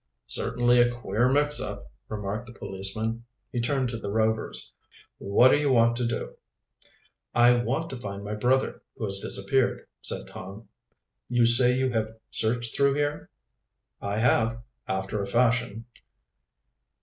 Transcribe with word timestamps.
"Certainly 0.25 0.81
a 0.81 0.89
queer 0.91 1.29
mix 1.31 1.59
up," 1.61 1.91
remarked 2.09 2.47
the 2.47 2.53
policeman. 2.57 3.23
He 3.51 3.61
turned 3.61 3.87
to 3.89 3.99
the 3.99 4.09
Rovers. 4.09 4.71
"What 5.19 5.49
do 5.49 5.59
you 5.59 5.71
want 5.71 5.95
to 5.97 6.07
do?" 6.07 6.37
"I 7.35 7.53
want 7.53 7.91
to 7.91 7.97
find 7.99 8.23
my 8.23 8.33
brother, 8.33 8.81
who 8.97 9.03
has 9.03 9.19
disappeared," 9.19 9.85
said 10.01 10.25
Tom. 10.25 10.67
"You 11.29 11.45
say 11.45 11.77
you 11.77 11.91
have 11.91 12.15
searched 12.31 12.75
through 12.75 12.95
here?" 12.95 13.29
"I 14.01 14.17
have 14.17 14.63
after 14.87 15.21
a 15.21 15.27
fashion." 15.27 15.85